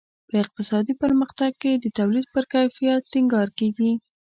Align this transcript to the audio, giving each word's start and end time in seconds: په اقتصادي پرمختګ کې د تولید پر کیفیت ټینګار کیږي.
په 0.27 0.35
اقتصادي 0.43 0.93
پرمختګ 1.03 1.51
کې 1.61 1.71
د 1.83 1.85
تولید 1.97 2.25
پر 2.33 2.43
کیفیت 2.53 3.01
ټینګار 3.11 3.47
کیږي. 3.57 3.91